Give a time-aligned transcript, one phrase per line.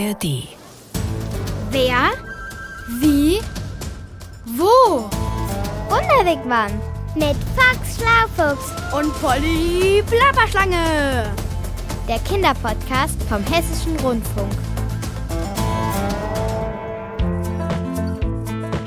[0.00, 0.48] ARD.
[1.70, 2.10] Wer?
[3.00, 3.38] Wie?
[4.56, 5.10] Wo?
[5.90, 6.72] Wunderwegmann
[7.14, 11.34] mit Fox Schlaufuchs Und Polly Plapperschlange.
[12.08, 14.50] der Kinderpodcast vom Hessischen Rundfunk.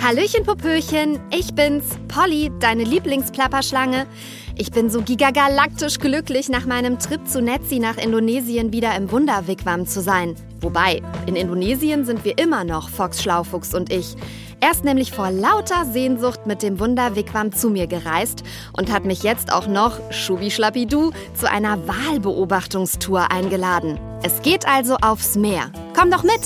[0.02, 4.08] Hallöchen, Popöchen, ich bin's, Polly, deine Lieblingsplapperschlange.
[4.56, 9.86] Ich bin so gigagalaktisch glücklich, nach meinem Trip zu Netzi nach Indonesien wieder im Wunderwigwam
[9.86, 10.36] zu sein.
[10.64, 14.16] Wobei, in Indonesien sind wir immer noch, Fox Schlaufuchs und ich.
[14.62, 18.44] Er ist nämlich vor lauter Sehnsucht mit dem Wunderwigwam zu mir gereist
[18.78, 24.00] und hat mich jetzt auch noch, Schubi Schlappidu, zu einer Wahlbeobachtungstour eingeladen.
[24.24, 25.70] Es geht also aufs Meer.
[25.94, 26.40] Komm doch mit!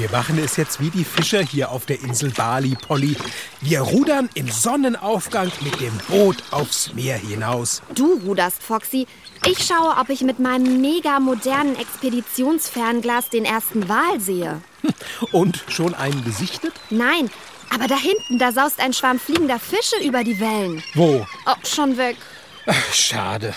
[0.00, 3.18] Wir machen es jetzt wie die Fischer hier auf der Insel Bali, Polly.
[3.60, 7.82] Wir rudern im Sonnenaufgang mit dem Boot aufs Meer hinaus.
[7.94, 9.06] Du ruderst, Foxy.
[9.46, 14.62] Ich schaue, ob ich mit meinem mega modernen Expeditionsfernglas den ersten Wal sehe.
[15.32, 16.72] Und schon einen gesichtet?
[16.88, 17.30] Nein,
[17.68, 20.82] aber da hinten, da saust ein Schwarm fliegender Fische über die Wellen.
[20.94, 21.26] Wo?
[21.44, 22.16] Oh, schon weg.
[22.64, 23.54] Ach, schade.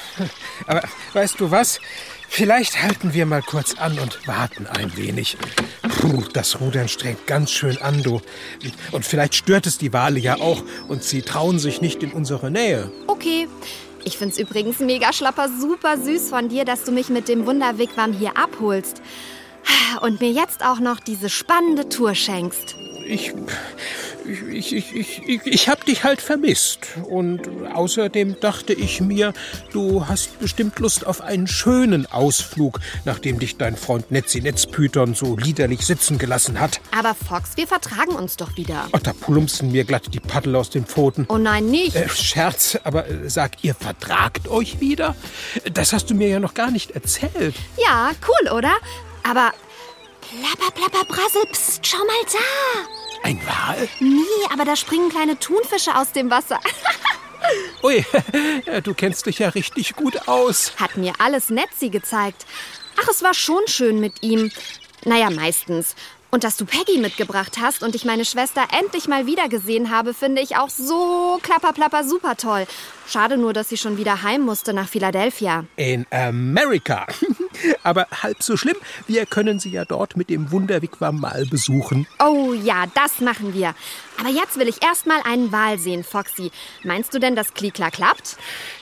[0.68, 0.84] Aber
[1.14, 1.80] weißt du was?
[2.36, 5.38] Vielleicht halten wir mal kurz an und warten ein wenig.
[5.84, 8.22] Puh, das Rudern strengt ganz schön an, du.
[8.92, 12.50] Und vielleicht stört es die Wale ja auch und sie trauen sich nicht in unsere
[12.50, 12.92] Nähe.
[13.06, 13.48] Okay.
[14.04, 18.14] Ich find's übrigens mega schlapper, super süß von dir, dass du mich mit dem Wunderwigwam
[18.14, 19.04] hier abholst.
[20.02, 22.76] Und mir jetzt auch noch diese spannende Tour schenkst.
[23.06, 23.32] Ich,
[24.26, 26.80] ich, ich, ich, ich, ich hab dich halt vermisst.
[27.10, 27.42] Und
[27.74, 29.34] außerdem dachte ich mir,
[29.72, 35.36] du hast bestimmt Lust auf einen schönen Ausflug, nachdem dich dein Freund Netzi Netzpütern so
[35.38, 36.82] liederlich sitzen gelassen hat.
[36.98, 38.88] Aber Fox, wir vertragen uns doch wieder.
[38.92, 41.26] Ach, da plumpsen mir glatt die Paddel aus den Pfoten.
[41.30, 41.96] Oh nein, nicht.
[41.96, 45.16] Äh, Scherz, aber äh, sag, ihr vertragt euch wieder?
[45.74, 47.56] Das hast du mir ja noch gar nicht erzählt.
[47.78, 48.74] Ja, cool, oder?
[49.24, 49.52] Aber
[50.22, 53.13] plapper, plapper, brassel, psst, schau mal da.
[53.24, 53.88] Ein Wal?
[54.00, 56.60] Nee, aber da springen kleine Thunfische aus dem Wasser.
[57.84, 58.06] Ui,
[58.84, 60.74] du kennst dich ja richtig gut aus.
[60.78, 62.46] Hat mir alles Netzi gezeigt.
[63.02, 64.52] Ach, es war schon schön mit ihm.
[65.06, 65.96] Naja, meistens.
[66.34, 70.16] Und dass du Peggy mitgebracht hast und ich meine Schwester endlich mal wieder gesehen habe,
[70.16, 72.66] finde ich auch so klapperplapper super toll.
[73.08, 75.66] Schade nur, dass sie schon wieder heim musste nach Philadelphia.
[75.76, 77.06] In Amerika.
[77.84, 82.08] Aber halb so schlimm, wir können sie ja dort mit dem Wunderwigwam mal besuchen.
[82.18, 83.76] Oh ja, das machen wir.
[84.20, 86.52] Aber jetzt will ich erst mal einen Wal sehen, Foxy.
[86.84, 88.38] Meinst du denn, dass Klikla klappt?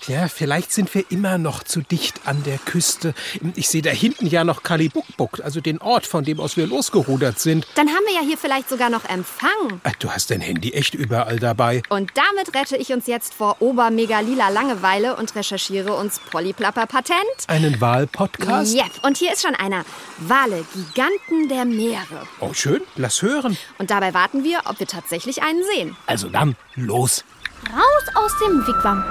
[0.07, 3.13] Ja, vielleicht sind wir immer noch zu dicht an der Küste.
[3.55, 7.39] Ich sehe da hinten ja noch Kalibukbuk, also den Ort, von dem aus wir losgerudert
[7.39, 7.65] sind.
[7.75, 9.79] Dann haben wir ja hier vielleicht sogar noch Empfang.
[9.83, 11.83] Ach, Du hast dein Handy echt überall dabei.
[11.89, 17.21] Und damit rette ich uns jetzt vor Obermega-Lila Langeweile und recherchiere uns Polyplapper Patent.
[17.47, 18.75] Einen Wahl-Podcast?
[18.75, 19.85] Yep, und hier ist schon einer.
[20.17, 22.27] Wale, Giganten der Meere.
[22.39, 22.81] Oh, schön.
[22.95, 23.57] Lass hören.
[23.77, 25.95] Und dabei warten wir, ob wir tatsächlich einen sehen.
[26.05, 27.23] Also dann, los.
[27.69, 29.03] Raus aus dem Wigwam.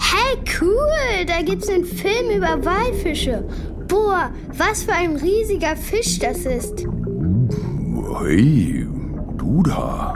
[0.00, 1.26] Hey, cool!
[1.26, 3.44] Da gibt's einen Film über Walfische.
[3.88, 6.86] Boah, was für ein riesiger Fisch das ist.
[8.20, 8.86] Hey,
[9.36, 10.14] du da.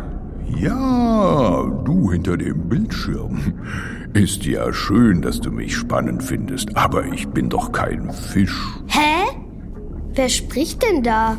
[0.56, 3.60] Ja, du hinter dem Bildschirm.
[4.14, 8.66] Ist ja schön, dass du mich spannend findest, aber ich bin doch kein Fisch.
[8.86, 9.26] Hä?
[10.14, 11.36] Wer spricht denn da?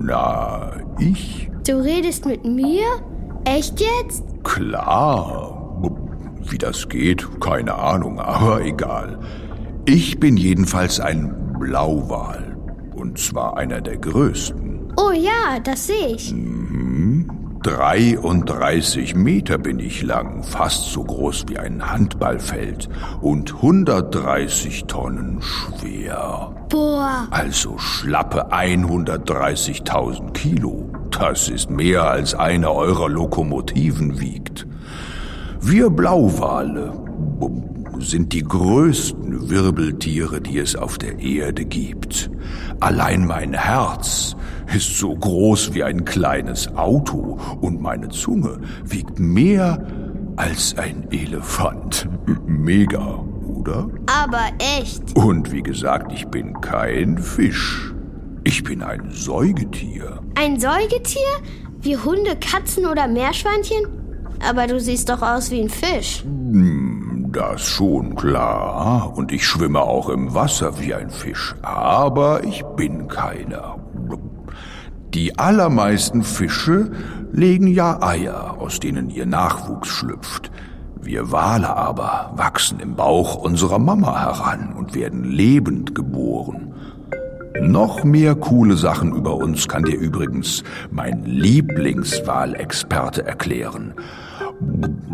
[0.00, 1.50] Na, ich?
[1.66, 2.86] Du redest mit mir?
[3.44, 4.24] Echt jetzt?
[4.42, 5.56] Klar.
[6.42, 9.18] Wie das geht, keine Ahnung, aber egal.
[9.84, 12.56] Ich bin jedenfalls ein Blauwal.
[12.94, 14.94] Und zwar einer der größten.
[14.96, 16.34] Oh ja, das sehe ich.
[17.62, 22.88] 33 Meter bin ich lang, fast so groß wie ein Handballfeld
[23.20, 26.39] und 130 Tonnen schwer.
[26.70, 30.88] Boah, Also schlappe 130.000 Kilo.
[31.10, 34.66] Das ist mehr als eine eurer Lokomotiven wiegt.
[35.60, 36.92] Wir Blauwale
[37.98, 42.30] sind die größten Wirbeltiere, die es auf der Erde gibt.
[42.78, 44.36] Allein mein Herz
[44.74, 49.86] ist so groß wie ein kleines Auto und meine Zunge wiegt mehr
[50.36, 52.08] als ein Elefant.
[52.46, 53.22] Mega,
[53.60, 53.88] oder?
[54.06, 55.16] aber echt.
[55.16, 57.92] Und wie gesagt, ich bin kein Fisch.
[58.44, 60.20] Ich bin ein Säugetier.
[60.34, 61.30] Ein Säugetier?
[61.80, 63.86] Wie Hunde, Katzen oder Meerschweinchen?
[64.48, 66.24] Aber du siehst doch aus wie ein Fisch.
[67.32, 69.12] Das schon klar.
[69.16, 71.54] Und ich schwimme auch im Wasser wie ein Fisch.
[71.62, 73.78] Aber ich bin keiner.
[75.14, 76.92] Die allermeisten Fische
[77.32, 80.50] legen ja Eier, aus denen ihr Nachwuchs schlüpft.
[81.02, 86.74] Wir Wale aber wachsen im Bauch unserer Mama heran und werden lebend geboren.
[87.60, 93.94] Noch mehr coole Sachen über uns kann dir übrigens mein Lieblingswahlexperte erklären.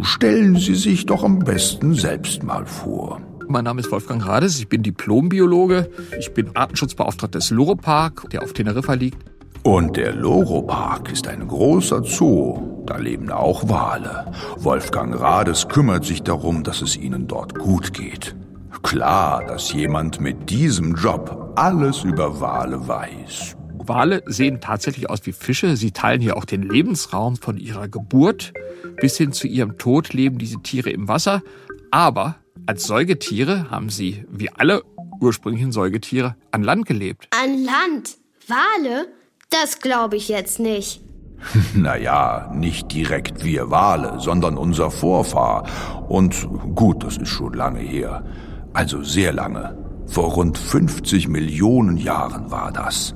[0.02, 3.20] Stellen Sie sich doch am besten selbst mal vor.
[3.48, 5.88] Mein Name ist Wolfgang Rades, ich bin Diplombiologe,
[6.18, 9.18] ich bin Artenschutzbeauftragter des Loro-Park, der auf Teneriffa liegt.
[9.62, 12.75] Und der Loro-Park ist ein großer Zoo.
[12.86, 14.32] Da leben auch Wale.
[14.58, 18.34] Wolfgang Rades kümmert sich darum, dass es ihnen dort gut geht.
[18.82, 23.56] Klar, dass jemand mit diesem Job alles über Wale weiß.
[23.78, 25.76] Wale sehen tatsächlich aus wie Fische.
[25.76, 28.52] Sie teilen hier auch den Lebensraum von ihrer Geburt
[29.00, 31.42] bis hin zu ihrem Tod leben diese Tiere im Wasser.
[31.90, 32.36] Aber
[32.66, 34.82] als Säugetiere haben sie, wie alle
[35.20, 37.28] ursprünglichen Säugetiere, an Land gelebt.
[37.30, 38.16] An Land?
[38.48, 39.08] Wale?
[39.50, 41.00] Das glaube ich jetzt nicht.
[41.74, 45.64] Naja, nicht direkt wir Wale, sondern unser Vorfahr.
[46.08, 48.24] Und gut, das ist schon lange her.
[48.72, 49.76] Also sehr lange.
[50.06, 53.14] Vor rund 50 Millionen Jahren war das.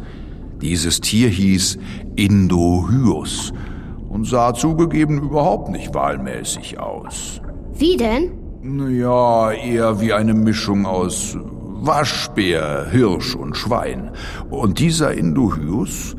[0.61, 1.79] Dieses Tier hieß
[2.17, 3.53] Indohyus
[4.09, 7.41] und sah zugegeben überhaupt nicht wahlmäßig aus.
[7.75, 8.33] Wie denn?
[8.63, 11.39] Naja, eher wie eine Mischung aus
[11.83, 14.11] Waschbär, Hirsch und Schwein.
[14.51, 16.15] Und dieser Indohyus,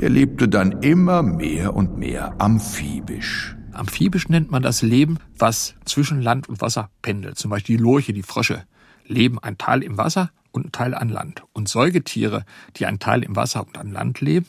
[0.00, 3.56] der lebte dann immer mehr und mehr amphibisch.
[3.72, 7.38] Amphibisch nennt man das Leben, was zwischen Land und Wasser pendelt.
[7.38, 8.64] Zum Beispiel die Lurche, die Frösche
[9.06, 11.42] leben ein Teil im Wasser und ein Teil an Land.
[11.52, 12.44] Und Säugetiere,
[12.76, 14.46] die ein Teil im Wasser und an Land leben,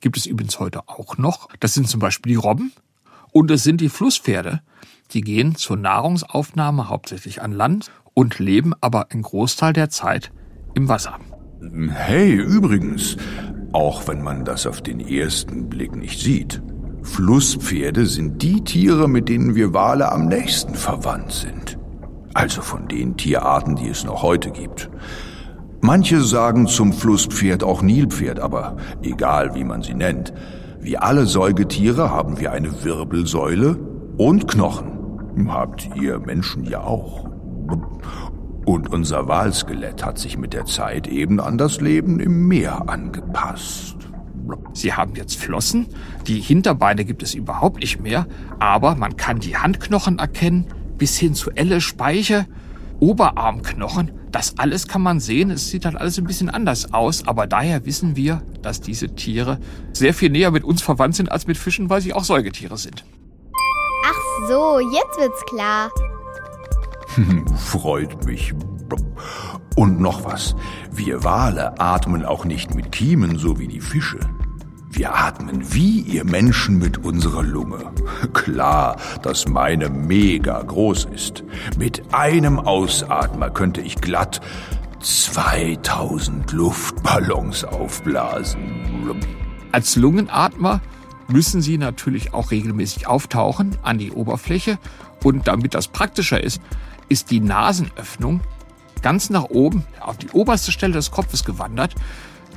[0.00, 1.48] gibt es übrigens heute auch noch.
[1.60, 2.72] Das sind zum Beispiel die Robben
[3.32, 4.60] und es sind die Flusspferde.
[5.12, 10.32] Die gehen zur Nahrungsaufnahme hauptsächlich an Land und leben aber einen Großteil der Zeit
[10.74, 11.18] im Wasser.
[11.90, 13.16] Hey, übrigens,
[13.74, 16.62] auch wenn man das auf den ersten Blick nicht sieht,
[17.02, 21.76] Flusspferde sind die Tiere, mit denen wir Wale am nächsten verwandt sind.
[22.34, 24.90] Also von den Tierarten, die es noch heute gibt.
[25.80, 30.32] Manche sagen zum Flusspferd auch Nilpferd, aber egal wie man sie nennt.
[30.80, 33.76] Wie alle Säugetiere haben wir eine Wirbelsäule
[34.16, 35.48] und Knochen.
[35.48, 37.28] Habt ihr Menschen ja auch.
[38.64, 43.96] Und unser Walskelett hat sich mit der Zeit eben an das Leben im Meer angepasst.
[44.72, 45.86] Sie haben jetzt Flossen,
[46.26, 48.26] die Hinterbeine gibt es überhaupt nicht mehr,
[48.58, 50.66] aber man kann die Handknochen erkennen,
[50.98, 52.46] bis hin zu Elle, Speiche,
[53.00, 54.12] Oberarmknochen.
[54.30, 55.50] Das alles kann man sehen.
[55.50, 57.26] Es sieht halt alles ein bisschen anders aus.
[57.26, 59.58] Aber daher wissen wir, dass diese Tiere
[59.92, 63.04] sehr viel näher mit uns verwandt sind als mit Fischen, weil sie auch Säugetiere sind.
[64.06, 65.90] Ach so, jetzt wird's klar.
[67.56, 68.54] Freut mich.
[69.76, 70.54] Und noch was.
[70.92, 74.20] Wir Wale atmen auch nicht mit Kiemen, so wie die Fische.
[74.90, 77.90] Wir atmen wie ihr Menschen mit unserer Lunge.
[78.32, 81.42] Klar, dass meine mega groß ist.
[81.76, 84.40] Mit einem Ausatmer könnte ich glatt
[85.00, 89.20] 2000 Luftballons aufblasen.
[89.72, 90.80] Als Lungenatmer
[91.26, 94.78] müssen sie natürlich auch regelmäßig auftauchen an die Oberfläche.
[95.24, 96.60] Und damit das praktischer ist,
[97.08, 98.40] ist die Nasenöffnung
[99.02, 101.94] ganz nach oben auf die oberste Stelle des Kopfes gewandert.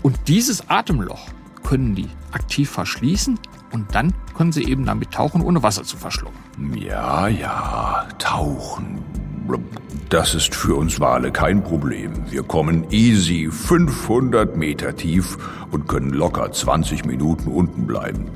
[0.01, 1.27] Und dieses Atemloch
[1.63, 3.37] können die aktiv verschließen
[3.71, 6.39] und dann können sie eben damit tauchen, ohne Wasser zu verschlucken.
[6.73, 9.03] Ja, ja, tauchen.
[10.09, 12.13] Das ist für uns Wale kein Problem.
[12.29, 15.37] Wir kommen easy 500 Meter tief
[15.71, 18.29] und können locker 20 Minuten unten bleiben.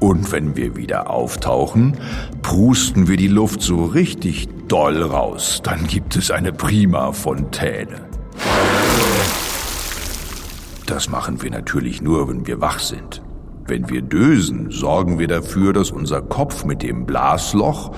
[0.00, 1.98] Und wenn wir wieder auftauchen,
[2.40, 5.60] prusten wir die Luft so richtig doll raus.
[5.62, 8.08] Dann gibt es eine prima Fontäne.
[10.86, 13.22] Das machen wir natürlich nur, wenn wir wach sind.
[13.66, 17.94] Wenn wir dösen, sorgen wir dafür, dass unser Kopf mit dem Blasloch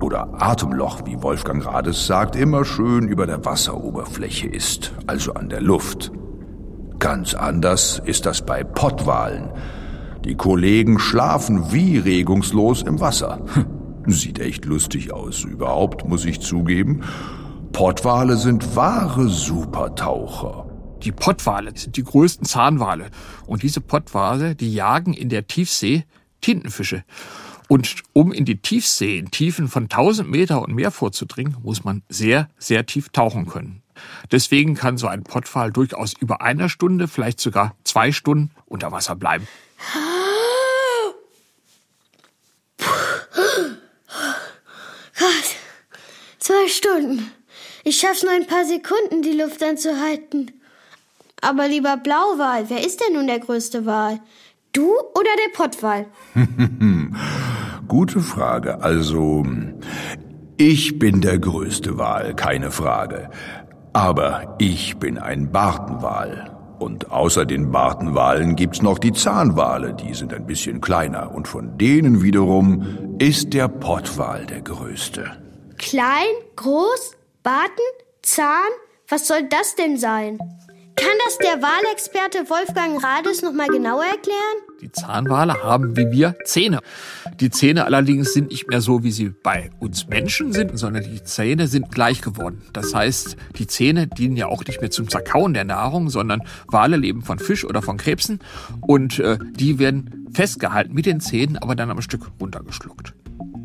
[0.00, 5.60] oder Atemloch, wie Wolfgang Rades sagt, immer schön über der Wasseroberfläche ist, also an der
[5.60, 6.12] Luft.
[6.98, 9.50] Ganz anders ist das bei Pottwalen.
[10.28, 13.46] Die Kollegen schlafen wie regungslos im Wasser.
[14.06, 17.02] Sieht echt lustig aus, überhaupt, muss ich zugeben.
[17.72, 20.66] Pottwale sind wahre Supertaucher.
[21.02, 23.06] Die Pottwale sind die größten Zahnwale.
[23.46, 26.04] Und diese Pottwale, die jagen in der Tiefsee
[26.42, 27.04] Tintenfische.
[27.66, 32.02] Und um in die Tiefsee, in Tiefen von 1000 Meter und mehr vorzudringen, muss man
[32.10, 33.82] sehr, sehr tief tauchen können.
[34.30, 39.16] Deswegen kann so ein Pottwal durchaus über einer Stunde, vielleicht sogar zwei Stunden unter Wasser
[39.16, 39.48] bleiben.
[45.18, 45.56] Gott,
[46.38, 47.30] zwei Stunden.
[47.84, 50.52] Ich schaff's nur ein paar Sekunden, die Luft anzuhalten.
[51.40, 54.20] Aber lieber Blauwal, wer ist denn nun der größte Wal?
[54.72, 56.06] Du oder der Pottwal?
[57.88, 58.80] Gute Frage.
[58.82, 59.44] Also,
[60.56, 63.30] Ich bin der größte Wal, keine Frage.
[63.92, 66.56] Aber ich bin ein Bartenwal.
[66.78, 71.34] Und außer den Bartenwalen gibt's noch die Zahnwale, die sind ein bisschen kleiner.
[71.34, 75.47] Und von denen wiederum ist der Pottwal der größte.
[75.78, 77.70] Klein, groß, Barten,
[78.22, 78.68] Zahn?
[79.08, 80.38] Was soll das denn sein?
[80.96, 84.56] Kann das der Wahlexperte Wolfgang Rades noch mal genauer erklären?
[84.80, 86.80] Die Zahnwale haben wie wir Zähne.
[87.38, 91.22] Die Zähne allerdings sind nicht mehr so, wie sie bei uns Menschen sind, sondern die
[91.22, 92.62] Zähne sind gleich geworden.
[92.72, 96.96] Das heißt, die Zähne dienen ja auch nicht mehr zum Zerkauen der Nahrung, sondern Wale
[96.96, 98.40] leben von Fisch oder von Krebsen
[98.80, 103.14] und äh, die werden festgehalten mit den Zähnen, aber dann am Stück runtergeschluckt.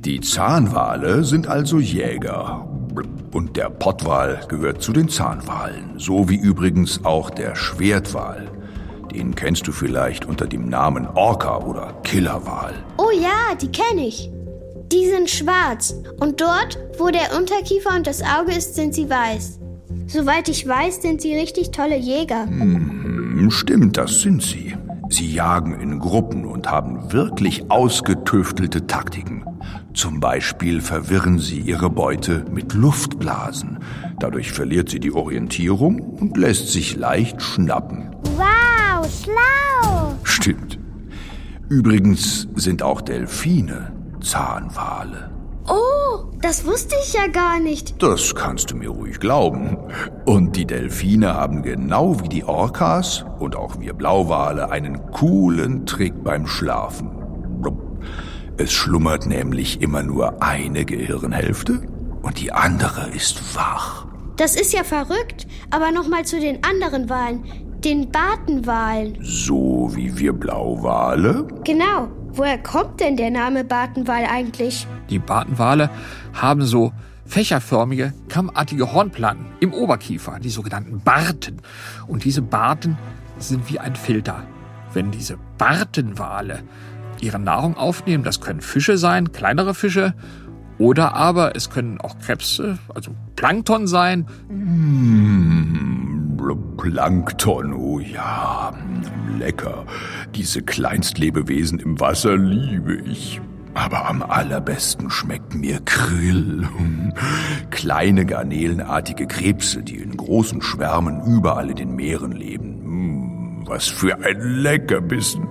[0.06, 2.68] Die Zahnwale sind also Jäger.
[3.32, 8.52] Und der Pottwal gehört zu den Zahnwalen, so wie übrigens auch der Schwertwal.
[9.16, 12.74] Den kennst du vielleicht unter dem Namen Orca oder Killerwal.
[12.98, 14.30] Oh ja, die kenne ich.
[14.92, 19.62] Die sind schwarz und dort, wo der Unterkiefer und das Auge ist, sind sie weiß.
[20.08, 22.46] Soweit ich weiß, sind sie richtig tolle Jäger.
[22.46, 24.76] Hm, stimmt, das sind sie.
[25.08, 29.46] Sie jagen in Gruppen und haben wirklich ausgetüftelte Taktiken.
[29.94, 33.80] Zum Beispiel verwirren sie ihre Beute mit Luftblasen.
[34.20, 38.16] Dadurch verliert sie die Orientierung und lässt sich leicht schnappen.
[38.36, 40.16] Wow, schlau!
[40.24, 40.80] Stimmt.
[41.70, 45.32] Übrigens sind auch Delfine Zahnwale.
[45.68, 48.02] Oh, das wusste ich ja gar nicht.
[48.02, 49.78] Das kannst du mir ruhig glauben.
[50.26, 56.24] Und die Delfine haben genau wie die Orcas und auch wir Blauwale einen coolen Trick
[56.24, 57.12] beim Schlafen.
[58.58, 61.82] Es schlummert nämlich immer nur eine Gehirnhälfte
[62.22, 64.06] und die andere ist wach.
[64.38, 65.48] Das ist ja verrückt.
[65.72, 67.44] Aber nochmal zu den anderen Walen.
[67.84, 69.18] Den Bartenwalen.
[69.22, 71.48] So wie wir Blauwale?
[71.64, 72.10] Genau.
[72.30, 74.88] Woher kommt denn der Name Bartenwal eigentlich?
[75.10, 75.90] Die Bartenwale
[76.34, 76.94] haben so
[77.26, 81.58] fächerförmige, kammartige Hornplatten im Oberkiefer, die sogenannten Barten.
[82.08, 82.98] Und diese Barten
[83.40, 84.44] sind wie ein Filter.
[84.94, 86.64] Wenn diese Bartenwale
[87.24, 90.14] ihre Nahrung aufnehmen, das können Fische sein, kleinere Fische,
[90.78, 94.26] oder aber es können auch Krebse, also Plankton sein.
[94.50, 96.24] Mmh,
[96.78, 98.74] Plankton, oh ja,
[99.38, 99.86] lecker.
[100.36, 103.40] Diese Kleinstlebewesen im Wasser liebe ich.
[103.76, 106.68] Aber am allerbesten schmeckt mir Krill.
[107.72, 113.62] Kleine garnelenartige Krebse, die in großen Schwärmen überall in den Meeren leben.
[113.62, 115.48] Mmh, was für ein Leckerbissen.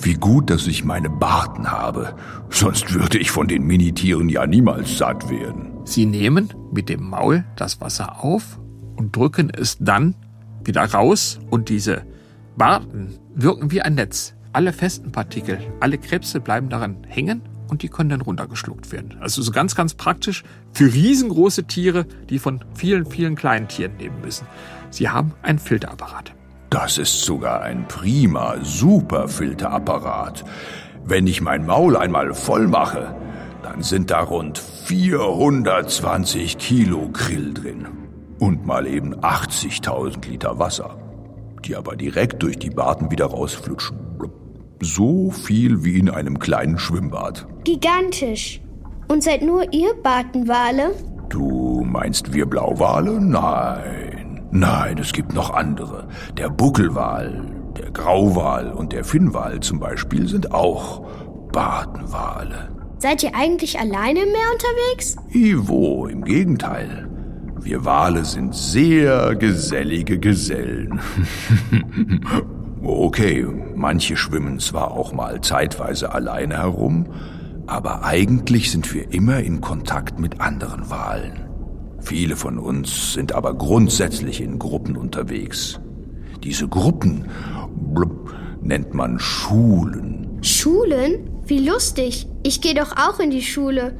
[0.00, 2.14] Wie gut, dass ich meine Barten habe.
[2.50, 5.78] Sonst würde ich von den Minitieren ja niemals satt werden.
[5.84, 8.58] Sie nehmen mit dem Maul das Wasser auf
[8.96, 10.14] und drücken es dann
[10.64, 12.04] wieder raus und diese
[12.56, 14.34] Barten wirken wie ein Netz.
[14.52, 19.16] Alle festen Partikel, alle Krebse bleiben daran hängen und die können dann runtergeschluckt werden.
[19.20, 20.42] Also so ganz, ganz praktisch
[20.72, 24.46] für riesengroße Tiere, die von vielen, vielen kleinen Tieren leben müssen.
[24.90, 26.34] Sie haben einen Filterapparat.
[26.70, 30.44] Das ist sogar ein prima, super Filterapparat.
[31.04, 33.16] Wenn ich mein Maul einmal voll mache,
[33.64, 37.88] dann sind da rund 420 Kilo Krill drin.
[38.38, 40.96] Und mal eben 80.000 Liter Wasser,
[41.64, 43.98] die aber direkt durch die Barten wieder rausflutschen.
[44.80, 47.46] So viel wie in einem kleinen Schwimmbad.
[47.64, 48.60] Gigantisch.
[49.08, 50.92] Und seid nur ihr Bartenwale?
[51.28, 53.20] Du meinst wir Blauwale?
[53.20, 54.09] Nein.
[54.52, 56.08] Nein, es gibt noch andere.
[56.36, 57.44] Der Buckelwal,
[57.76, 61.06] der Grauwal und der Finnwal zum Beispiel sind auch
[61.52, 62.68] Bartenwale.
[62.98, 65.16] Seid ihr eigentlich alleine im Meer unterwegs?
[65.32, 67.08] Ivo, im Gegenteil.
[67.60, 71.00] Wir Wale sind sehr gesellige Gesellen.
[72.82, 77.06] okay, manche schwimmen zwar auch mal zeitweise alleine herum,
[77.66, 81.49] aber eigentlich sind wir immer in Kontakt mit anderen Walen.
[82.00, 85.80] Viele von uns sind aber grundsätzlich in Gruppen unterwegs.
[86.42, 87.26] Diese Gruppen
[87.94, 90.38] blub, nennt man Schulen.
[90.42, 91.30] Schulen?
[91.44, 92.26] Wie lustig.
[92.42, 93.96] Ich gehe doch auch in die Schule.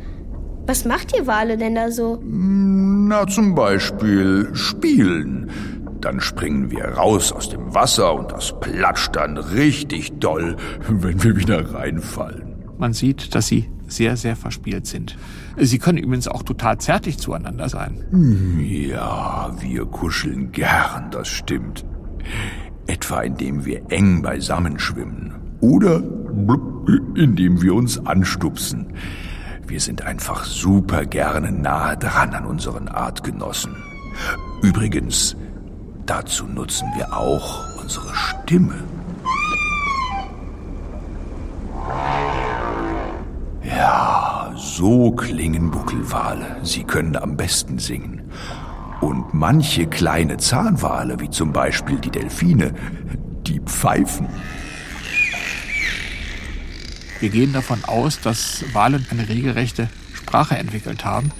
[0.66, 2.22] Was macht ihr Wale denn da so?
[2.24, 5.50] Na, zum Beispiel spielen.
[6.00, 10.56] Dann springen wir raus aus dem Wasser und das platscht dann richtig doll,
[10.88, 12.49] wenn wir wieder reinfallen.
[12.80, 15.18] Man sieht, dass sie sehr, sehr verspielt sind.
[15.58, 18.02] Sie können übrigens auch total zärtlich zueinander sein.
[18.58, 21.84] Ja, wir kuscheln gern, das stimmt.
[22.86, 25.34] Etwa indem wir eng beisammen schwimmen.
[25.60, 26.02] Oder
[27.16, 28.94] indem wir uns anstupsen.
[29.66, 33.76] Wir sind einfach super gerne nahe dran an unseren Artgenossen.
[34.62, 35.36] Übrigens,
[36.06, 38.82] dazu nutzen wir auch unsere Stimme.
[43.76, 46.56] Ja, So klingen Buckelwale.
[46.62, 48.22] Sie können am besten singen.
[49.00, 52.74] Und manche kleine Zahnwale, wie zum Beispiel die Delfine,
[53.46, 54.26] die pfeifen.
[57.20, 61.32] Wir gehen davon aus, dass Wale eine regelrechte Sprache entwickelt haben,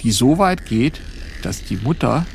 [0.00, 1.00] die so weit geht,
[1.42, 2.26] dass die Mutter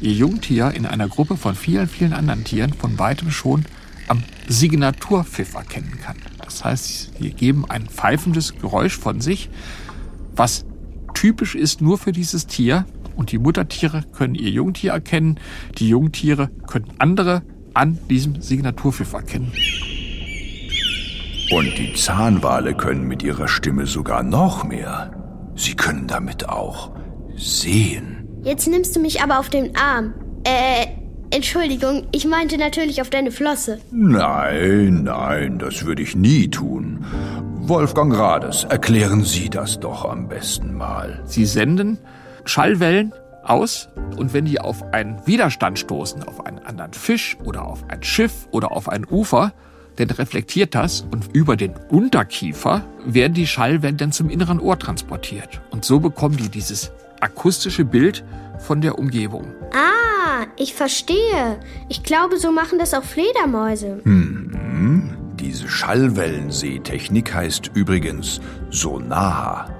[0.00, 3.64] ihr Jungtier in einer Gruppe von vielen, vielen anderen Tieren von weitem schon
[4.08, 6.16] am Signaturpfiff erkennen kann.
[6.56, 9.50] Das heißt, sie geben ein pfeifendes Geräusch von sich,
[10.34, 10.64] was
[11.12, 12.86] typisch ist nur für dieses Tier.
[13.14, 15.38] Und die Muttertiere können ihr Jungtier erkennen,
[15.76, 17.42] die Jungtiere können andere
[17.74, 19.52] an diesem Signaturpfiff erkennen.
[21.50, 25.10] Und die Zahnwale können mit ihrer Stimme sogar noch mehr.
[25.56, 26.90] Sie können damit auch
[27.36, 28.26] sehen.
[28.44, 30.14] Jetzt nimmst du mich aber auf den Arm.
[30.44, 30.86] Äh,
[31.30, 33.78] Entschuldigung, ich meinte natürlich auf deine Flosse.
[33.90, 37.04] Nein, nein, das würde ich nie tun.
[37.68, 41.20] Wolfgang Rades, erklären Sie das doch am besten mal.
[41.24, 41.98] Sie senden
[42.44, 47.84] Schallwellen aus und wenn die auf einen Widerstand stoßen, auf einen anderen Fisch oder auf
[47.88, 49.52] ein Schiff oder auf ein Ufer,
[49.96, 55.60] dann reflektiert das und über den Unterkiefer werden die Schallwellen dann zum inneren Ohr transportiert.
[55.70, 58.24] Und so bekommen die dieses akustische Bild
[58.58, 59.52] von der Umgebung.
[59.72, 61.58] Ah, ich verstehe.
[61.88, 64.00] Ich glaube, so machen das auch Fledermäuse.
[64.04, 69.70] Hm, diese Schallwellensehtechnik heißt übrigens Sonar.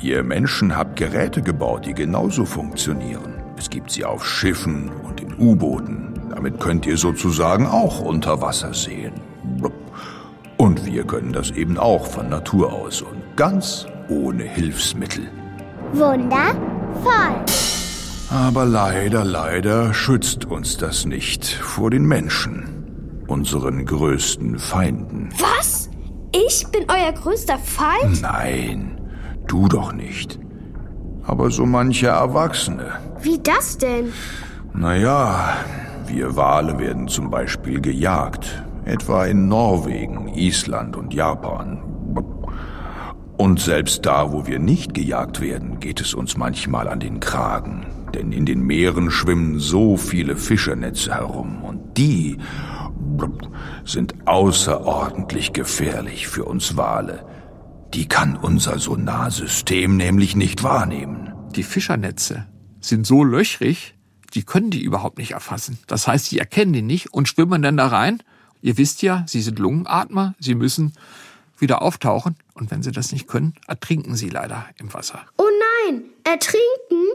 [0.00, 3.42] Ihr Menschen habt Geräte gebaut, die genauso funktionieren.
[3.56, 6.14] Es gibt sie auf Schiffen und in U-Booten.
[6.30, 9.14] Damit könnt ihr sozusagen auch unter Wasser sehen.
[10.56, 15.28] Und wir können das eben auch von Natur aus und ganz ohne Hilfsmittel.
[16.94, 17.44] Wundervoll.
[18.30, 25.30] Aber leider, leider schützt uns das nicht vor den Menschen, unseren größten Feinden.
[25.38, 25.88] Was?
[26.32, 28.20] Ich bin euer größter Feind?
[28.20, 29.00] Nein,
[29.46, 30.38] du doch nicht.
[31.24, 32.92] Aber so manche Erwachsene.
[33.22, 34.12] Wie das denn?
[34.74, 35.56] Naja,
[36.06, 41.82] wir Wale werden zum Beispiel gejagt, etwa in Norwegen, Island und Japan.
[43.38, 47.86] Und selbst da, wo wir nicht gejagt werden, geht es uns manchmal an den Kragen.
[48.12, 52.38] Denn in den Meeren schwimmen so viele Fischernetze herum und die
[53.84, 57.24] sind außerordentlich gefährlich für uns Wale.
[57.94, 61.32] Die kann unser Sonarsystem nämlich nicht wahrnehmen.
[61.54, 62.46] Die Fischernetze
[62.80, 63.94] sind so löchrig,
[64.34, 65.78] die können die überhaupt nicht erfassen.
[65.86, 68.20] Das heißt, sie erkennen die nicht und schwimmen dann da rein.
[68.62, 70.92] Ihr wisst ja, sie sind Lungenatmer, sie müssen
[71.60, 75.26] wieder auftauchen und wenn sie das nicht können, ertrinken sie leider im Wasser.
[75.36, 75.48] Oh
[75.86, 77.06] nein, ertrinken?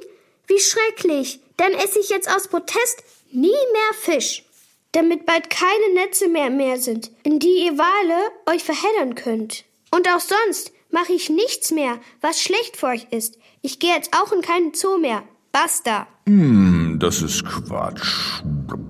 [0.48, 1.40] Wie schrecklich.
[1.58, 4.44] Dann esse ich jetzt aus Protest nie mehr Fisch.
[4.92, 9.66] Damit bald keine Netze mehr im Meer sind, in die ihr Wale euch verheddern könnt.
[9.92, 13.38] Und auch sonst mache ich nichts mehr, was schlecht für euch ist.
[13.62, 15.24] Ich gehe jetzt auch in keinen Zoo mehr.
[15.52, 16.08] Basta.
[16.28, 18.42] Hm, das ist Quatsch.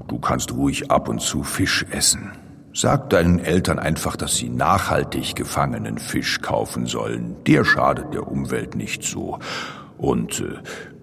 [0.07, 2.31] Du kannst ruhig ab und zu Fisch essen.
[2.75, 7.35] Sag deinen Eltern einfach, dass sie nachhaltig gefangenen Fisch kaufen sollen.
[7.45, 9.37] Der schadet der Umwelt nicht so.
[9.99, 10.55] Und äh,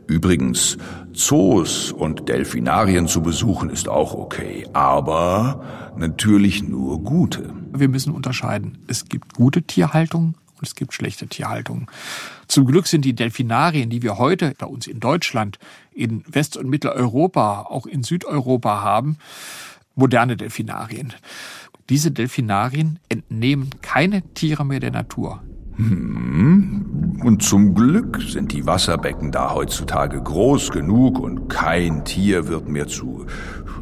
[0.08, 0.78] übrigens,
[1.12, 7.52] Zoos und Delfinarien zu besuchen ist auch okay, aber natürlich nur gute.
[7.72, 8.78] Wir müssen unterscheiden.
[8.88, 11.88] Es gibt gute Tierhaltung und es gibt schlechte Tierhaltung.
[12.48, 15.60] Zum Glück sind die Delfinarien, die wir heute bei uns in Deutschland,
[15.92, 19.18] in West- und Mitteleuropa, auch in Südeuropa haben,
[19.94, 21.12] moderne Delfinarien.
[21.90, 25.42] Diese Delfinarien entnehmen keine Tiere mehr der Natur.
[25.74, 27.18] Hm.
[27.24, 32.86] Und zum Glück sind die Wasserbecken da heutzutage groß genug und kein Tier wird mehr
[32.86, 33.26] zu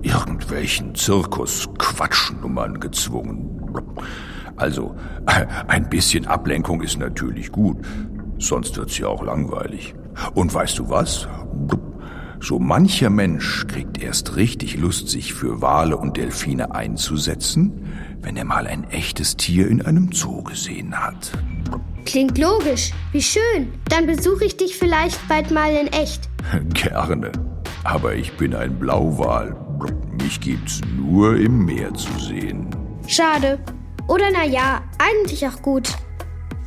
[0.02, 3.60] irgendwelchen Zirkus-Quatschnummern gezwungen.
[4.56, 4.96] Also,
[5.68, 7.76] ein bisschen Ablenkung ist natürlich gut,
[8.38, 9.94] sonst wird's ja auch langweilig.
[10.34, 11.28] Und weißt du was?
[12.40, 17.88] So mancher Mensch kriegt erst richtig Lust, sich für Wale und Delfine einzusetzen,
[18.20, 21.32] wenn er mal ein echtes Tier in einem Zoo gesehen hat.
[22.04, 22.92] Klingt logisch.
[23.12, 23.72] Wie schön.
[23.90, 26.28] Dann besuche ich dich vielleicht bald mal in echt.
[26.74, 27.32] Gerne.
[27.84, 29.56] Aber ich bin ein Blauwal.
[30.22, 32.68] Mich gibt's nur im Meer zu sehen.
[33.06, 33.58] Schade.
[34.08, 35.90] Oder na ja, eigentlich auch gut.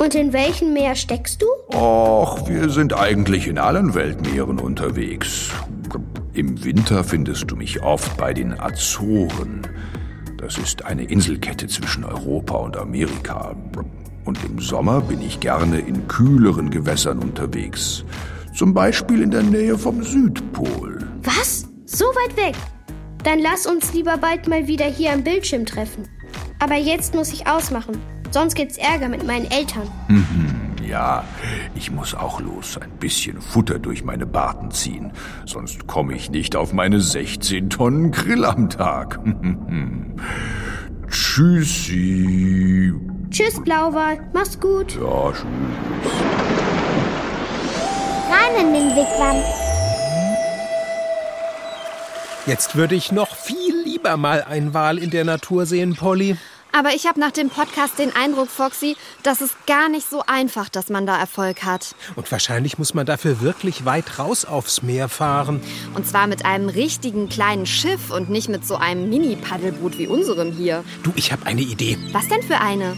[0.01, 1.45] Und in welchem Meer steckst du?
[1.77, 5.51] Och, wir sind eigentlich in allen Weltmeeren unterwegs.
[6.33, 9.61] Im Winter findest du mich oft bei den Azoren.
[10.37, 13.55] Das ist eine Inselkette zwischen Europa und Amerika.
[14.25, 18.03] Und im Sommer bin ich gerne in kühleren Gewässern unterwegs.
[18.55, 20.97] Zum Beispiel in der Nähe vom Südpol.
[21.21, 21.67] Was?
[21.85, 22.55] So weit weg?
[23.23, 26.09] Dann lass uns lieber bald mal wieder hier am Bildschirm treffen.
[26.57, 29.89] Aber jetzt muss ich ausmachen, sonst gibt's Ärger mit meinen Eltern.
[30.07, 31.23] Mhm, Ja,
[31.75, 35.11] ich muss auch los, ein bisschen Futter durch meine Barten ziehen,
[35.45, 39.19] sonst komme ich nicht auf meine 16 Tonnen Grill am Tag.
[41.09, 42.93] Tschüssi.
[43.29, 44.19] Tschüss, Blauwal.
[44.33, 44.95] Mach's gut.
[44.95, 45.45] Ja, tschüss.
[48.29, 49.37] Rein in den Wigwam.
[52.47, 56.35] Jetzt würde ich noch viel lieber mal einen Wal in der Natur sehen, Polly.
[56.71, 60.69] Aber ich habe nach dem Podcast den Eindruck, Foxy, dass es gar nicht so einfach,
[60.69, 61.95] dass man da Erfolg hat.
[62.15, 65.61] Und wahrscheinlich muss man dafür wirklich weit raus aufs Meer fahren.
[65.95, 70.51] Und zwar mit einem richtigen kleinen Schiff und nicht mit so einem Mini-Paddelboot wie unserem
[70.51, 70.83] hier.
[71.03, 71.97] Du, ich habe eine Idee.
[72.13, 72.95] Was denn für eine?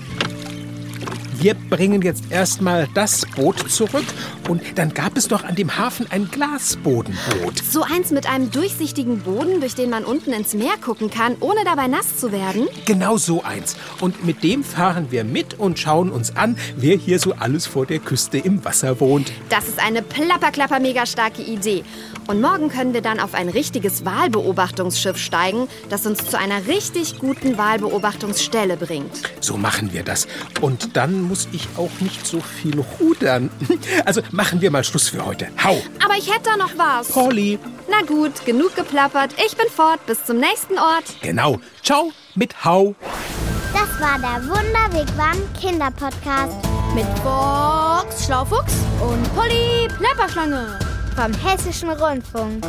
[1.43, 4.05] Wir bringen jetzt erstmal das Boot zurück
[4.47, 7.63] und dann gab es doch an dem Hafen ein Glasbodenboot.
[7.69, 11.63] So eins mit einem durchsichtigen Boden, durch den man unten ins Meer gucken kann, ohne
[11.63, 12.67] dabei nass zu werden?
[12.85, 13.75] Genau so eins.
[14.01, 17.85] Und mit dem fahren wir mit und schauen uns an, wer hier so alles vor
[17.85, 19.31] der Küste im Wasser wohnt.
[19.49, 21.83] Das ist eine plapperklapper mega starke Idee.
[22.27, 27.19] Und morgen können wir dann auf ein richtiges Wahlbeobachtungsschiff steigen, das uns zu einer richtig
[27.19, 29.11] guten Wahlbeobachtungsstelle bringt.
[29.41, 30.27] So machen wir das.
[30.61, 33.49] Und dann muss ich auch nicht so viel rudern.
[34.05, 35.47] Also machen wir mal Schluss für heute.
[35.63, 35.81] Hau!
[36.03, 37.07] Aber ich hätte da noch was.
[37.07, 37.57] Polly.
[37.89, 39.31] Na gut, genug geplappert.
[39.45, 40.05] Ich bin fort.
[40.05, 41.05] Bis zum nächsten Ort.
[41.21, 41.59] Genau.
[41.81, 42.95] Ciao mit Hau.
[43.73, 46.55] Das war der Wunderwigwam Kinderpodcast
[46.95, 50.79] Mit Box Schlaufuchs und Polly Plapperschlange.
[51.15, 52.63] vom Hessischen Rundfunk.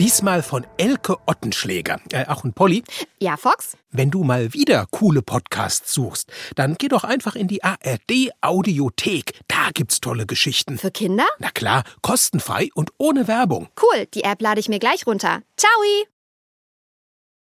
[0.00, 2.00] Diesmal von Elke Ottenschläger.
[2.12, 2.82] Äh, auch ein Polly.
[3.20, 3.76] Ja, Fox?
[3.90, 9.40] Wenn du mal wieder coole Podcasts suchst, dann geh doch einfach in die ARD Audiothek.
[9.48, 10.78] Da gibt's tolle Geschichten.
[10.78, 11.26] Für Kinder?
[11.38, 13.68] Na klar, kostenfrei und ohne Werbung.
[13.80, 15.42] Cool, die App lade ich mir gleich runter.
[15.56, 15.70] Ciao!